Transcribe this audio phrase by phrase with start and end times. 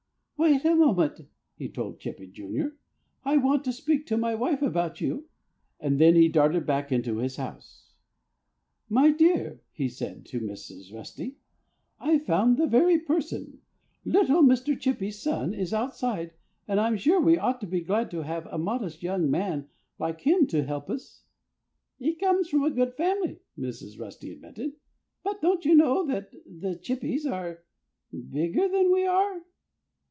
[0.37, 1.21] "Wait just a moment!"
[1.55, 2.69] he told Chippy, Jr.
[3.23, 5.29] "I want to speak to my wife about you."
[5.79, 7.93] And then he darted back into his house.
[8.89, 10.91] "My dear," he said to Mrs.
[10.91, 11.35] Rusty,
[11.99, 13.61] "I've found the very person!
[14.03, 14.77] Little Mr.
[14.77, 16.31] Chippy's son is outside
[16.67, 20.21] and I'm sure we ought to be glad to have a modest young man like
[20.21, 21.21] him to help us."
[21.99, 23.99] "He comes from a good family," Mrs.
[23.99, 24.73] Rusty admitted.
[25.23, 27.63] "But don't you know that the Chippys are
[28.11, 29.41] bigger than we are?